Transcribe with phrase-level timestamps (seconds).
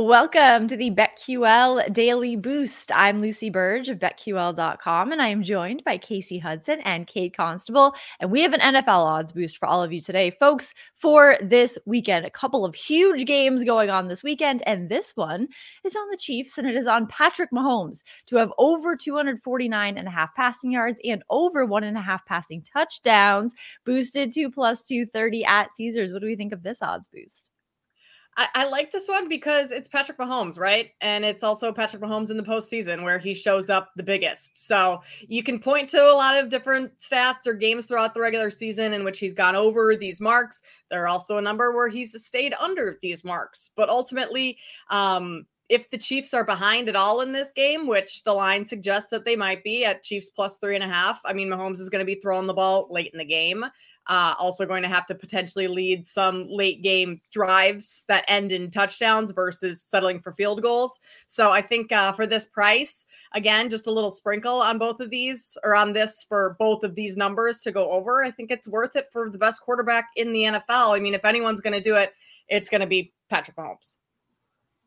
[0.00, 2.90] Welcome to the BetQL Daily Boost.
[2.94, 7.94] I'm Lucy Burge of BetQL.com, and I am joined by Kasey Hudson and Kate Constable.
[8.18, 11.76] And we have an NFL odds boost for all of you today, folks, for this
[11.84, 12.24] weekend.
[12.24, 15.48] A couple of huge games going on this weekend, and this one
[15.84, 20.08] is on the Chiefs, and it is on Patrick Mahomes to have over 249 and
[20.08, 24.86] a half passing yards and over one and a half passing touchdowns, boosted to plus
[24.86, 26.10] 230 at Caesars.
[26.10, 27.49] What do we think of this odds boost?
[28.36, 30.90] I, I, like this one because it's Patrick Mahomes, right?
[31.00, 34.66] And it's also Patrick Mahomes in the postseason where he shows up the biggest.
[34.66, 38.48] So you can point to a lot of different stats or games throughout the regular
[38.50, 40.60] season in which he's gone over these marks.
[40.90, 43.72] There are also a number where he's stayed under these marks.
[43.74, 44.58] But ultimately,
[44.90, 49.08] um, if the Chiefs are behind at all in this game, which the line suggests
[49.10, 51.88] that they might be at Chiefs plus three and a half, I mean, Mahomes is
[51.88, 53.64] going to be throwing the ball late in the game.
[54.06, 58.70] Uh, also going to have to potentially lead some late game drives that end in
[58.70, 60.98] touchdowns versus settling for field goals.
[61.28, 65.10] So I think uh, for this price, again, just a little sprinkle on both of
[65.10, 68.24] these or on this for both of these numbers to go over.
[68.24, 70.96] I think it's worth it for the best quarterback in the NFL.
[70.96, 72.12] I mean, if anyone's going to do it,
[72.48, 73.94] it's going to be Patrick Mahomes.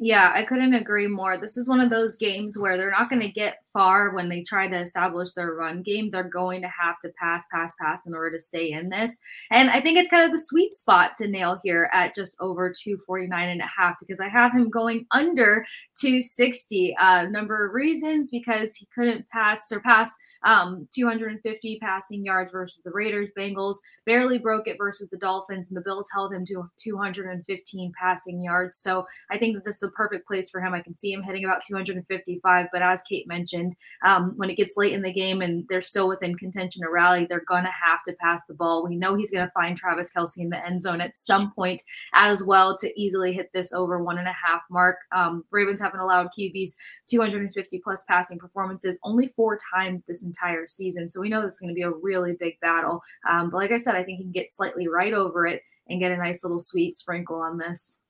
[0.00, 1.38] Yeah, I couldn't agree more.
[1.38, 4.42] This is one of those games where they're not going to get far when they
[4.42, 6.10] try to establish their run game.
[6.10, 9.18] They're going to have to pass, pass, pass in order to stay in this.
[9.50, 12.72] And I think it's kind of the sweet spot to nail here at just over
[12.72, 15.64] 249 and a half because I have him going under
[15.98, 16.96] 260.
[16.98, 20.14] Uh, number of reasons because he couldn't pass surpass
[20.44, 23.30] um, 250 passing yards versus the Raiders.
[23.36, 28.42] Bengals barely broke it versus the Dolphins, and the Bills held him to 215 passing
[28.42, 28.78] yards.
[28.78, 30.74] So I think that this is a perfect place for him.
[30.74, 32.66] I can see him hitting about 255.
[32.72, 33.67] But as Kate mentioned,
[34.04, 37.26] um, when it gets late in the game and they're still within contention to rally,
[37.28, 38.84] they're going to have to pass the ball.
[38.84, 41.82] We know he's going to find Travis Kelce in the end zone at some point
[42.14, 44.96] as well to easily hit this over one and a half mark.
[45.12, 46.72] Um, Ravens haven't allowed QBs
[47.10, 51.08] 250 plus passing performances only four times this entire season.
[51.08, 53.02] So we know this is going to be a really big battle.
[53.28, 56.00] Um, but like I said, I think he can get slightly right over it and
[56.00, 58.00] get a nice little sweet sprinkle on this.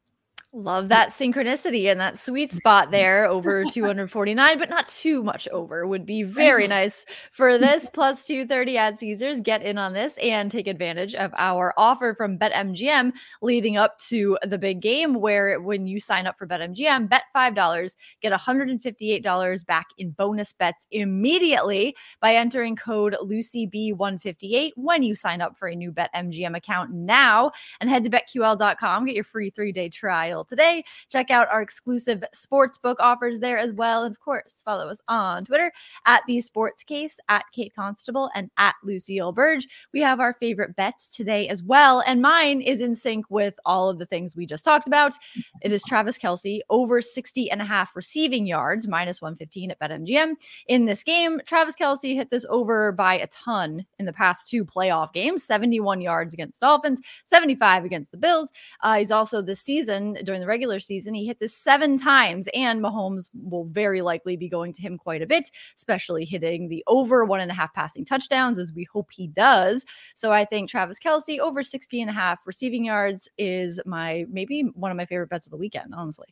[0.55, 5.87] Love that synchronicity and that sweet spot there over 249, but not too much over
[5.87, 9.43] would be very nice for this plus 230 at Caesars.
[9.43, 14.39] Get in on this and take advantage of our offer from BetMGM leading up to
[14.43, 19.89] the big game, where when you sign up for BetMGM, bet $5, get $158 back
[19.99, 25.93] in bonus bets immediately by entering code LucyB158 when you sign up for a new
[25.93, 27.51] BetMGM account now
[27.83, 30.85] and head to betql.com, get your free three day trial today.
[31.11, 34.05] Check out our exclusive sports book offers there as well.
[34.05, 35.73] And of course, follow us on Twitter
[36.07, 39.67] at the sports case, at Kate Constable, and at Lucille Burge.
[39.93, 42.03] We have our favorite bets today as well.
[42.07, 45.15] And mine is in sync with all of the things we just talked about.
[45.63, 50.35] It is Travis Kelce over 60 and a half receiving yards, minus 115 at BetMGM.
[50.69, 54.65] In this game, Travis Kelce hit this over by a ton in the past two
[54.65, 58.51] playoff games 71 yards against Dolphins, 75 against the Bills.
[58.83, 61.15] Uh, he's also this season during the regular season.
[61.15, 65.23] He hit this seven times, and Mahomes will very likely be going to him quite
[65.23, 69.11] a bit, especially hitting the over one and a half passing touchdowns, as we hope
[69.11, 69.87] he does.
[70.15, 74.71] So I think Travis Kelce over 60 and a half receiving yards is my maybe
[74.75, 76.29] one of my favorite bets of the weekend, honestly.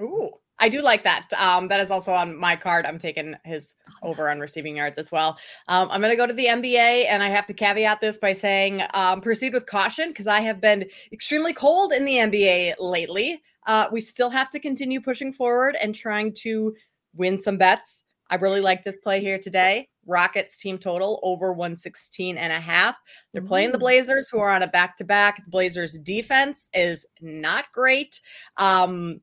[0.00, 1.28] Ooh, I do like that.
[1.36, 2.86] Um, that is also on my card.
[2.86, 5.36] I'm taking his over on receiving yards as well.
[5.68, 8.32] Um, I'm going to go to the NBA, and I have to caveat this by
[8.32, 13.42] saying um, proceed with caution because I have been extremely cold in the NBA lately.
[13.66, 16.74] uh, we still have to continue pushing forward and trying to
[17.14, 18.04] win some bets.
[18.30, 19.88] I really like this play here today.
[20.06, 22.96] Rockets team total over 116 and a half.
[23.32, 25.46] They're playing the Blazers, who are on a back to back.
[25.46, 28.20] Blazers defense is not great.
[28.56, 29.20] Um,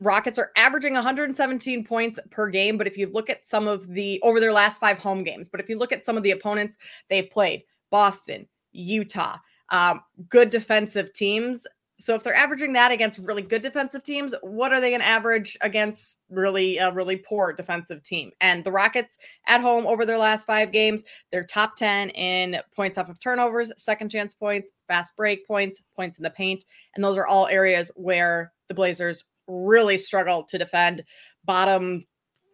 [0.00, 4.20] Rockets are averaging 117 points per game, but if you look at some of the
[4.22, 6.76] over their last five home games, but if you look at some of the opponents
[7.08, 9.38] they've played, Boston, Utah,
[9.70, 11.66] um, good defensive teams.
[12.00, 15.06] So if they're averaging that against really good defensive teams, what are they going to
[15.06, 18.30] average against really a really poor defensive team?
[18.40, 19.18] And the Rockets
[19.48, 23.72] at home over their last five games, they're top 10 in points off of turnovers,
[23.76, 26.64] second chance points, fast break points, points in the paint,
[26.94, 31.02] and those are all areas where the Blazers really struggle to defend
[31.44, 32.04] bottom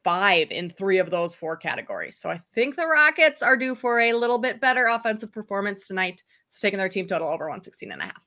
[0.04, 2.18] five in three of those four categories.
[2.18, 6.22] So I think the Rockets are due for a little bit better offensive performance tonight.
[6.50, 8.22] So taking their team total over 116 and a half.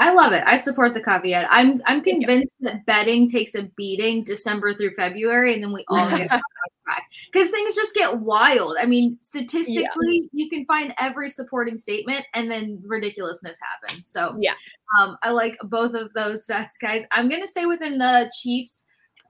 [0.00, 0.42] I love it.
[0.46, 1.46] I support the caveat.
[1.50, 6.08] I'm I'm convinced that betting takes a beating December through February, and then we all
[6.08, 6.30] get
[6.86, 8.78] back because things just get wild.
[8.80, 9.84] I mean, statistically,
[10.32, 10.44] yeah.
[10.44, 14.08] you can find every supporting statement, and then ridiculousness happens.
[14.08, 14.54] So yeah,
[14.98, 17.04] um, I like both of those bets, guys.
[17.12, 18.86] I'm gonna stay within the Chiefs.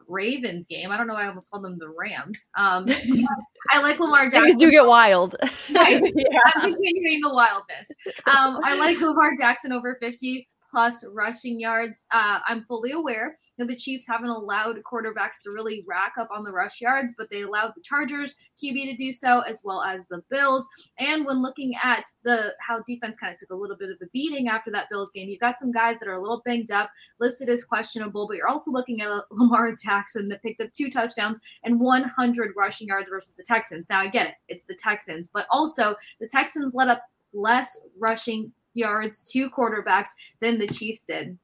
[0.06, 0.90] Ravens game.
[0.90, 2.48] I don't know why I almost called them the Rams.
[2.56, 2.84] Um,
[3.70, 4.42] I like Lamar Jackson.
[4.48, 5.36] Things do get wild.
[5.68, 5.78] yeah.
[5.78, 7.92] I'm continuing the wildness.
[8.26, 12.06] Um, I like Lamar Jackson over 50 plus rushing yards.
[12.10, 16.44] Uh, I'm fully aware that the Chiefs haven't allowed quarterbacks to really rack up on
[16.44, 20.06] the rush yards, but they allowed the Chargers QB to do so, as well as
[20.08, 20.66] the Bills.
[20.98, 24.06] And when looking at the how defense kind of took a little bit of a
[24.12, 26.90] beating after that Bills game, you've got some guys that are a little banged up,
[27.18, 31.40] listed as questionable, but you're also looking at Lamar Jackson that picked up two touchdowns
[31.64, 33.88] and 100 rushing yards versus the Texans.
[33.90, 37.02] Now I get it, it's the Texans, but also the Texans let up
[37.32, 41.38] less rushing yards to quarterbacks than the Chiefs did.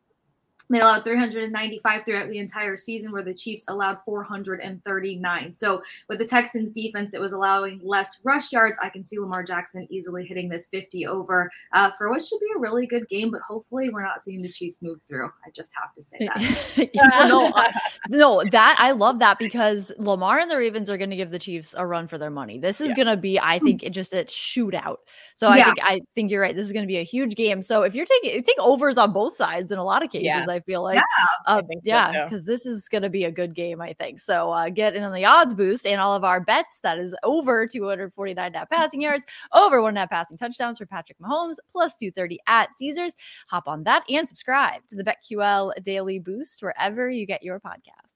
[0.69, 5.55] They allowed 395 throughout the entire season, where the Chiefs allowed 439.
[5.55, 9.45] So, with the Texans' defense that was allowing less rush yards, I can see Lamar
[9.45, 13.31] Jackson easily hitting this 50 over uh, for what should be a really good game.
[13.31, 15.27] But hopefully, we're not seeing the Chiefs move through.
[15.47, 16.91] I just have to say that.
[16.95, 17.53] yeah, no,
[18.09, 21.39] no, that I love that because Lamar and the Ravens are going to give the
[21.39, 22.59] Chiefs a run for their money.
[22.59, 22.95] This is yeah.
[22.95, 24.97] going to be, I think, just a shootout.
[25.35, 25.63] So yeah.
[25.63, 26.57] I think I think you're right.
[26.57, 27.63] This is going to be a huge game.
[27.63, 30.47] So if you're taking take overs on both sides in a lot of cases.
[30.57, 30.97] I feel like.
[30.97, 31.03] Yeah,
[31.47, 34.19] uh, yeah, because so this is going to be a good game, I think.
[34.21, 36.81] So uh, get in on the odds boost and all of our bets.
[36.81, 41.57] That is over 249 net passing yards, over one net passing touchdowns for Patrick Mahomes,
[41.71, 43.17] plus 230 at Caesars.
[43.49, 48.16] Hop on that and subscribe to the BetQL Daily Boost wherever you get your podcast.